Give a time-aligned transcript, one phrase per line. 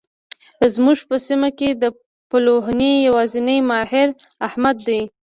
[0.73, 1.83] زموږ په سیمه کې د
[2.29, 4.07] پلوهنې يوازنی ماهر؛
[4.47, 5.01] احمد دی.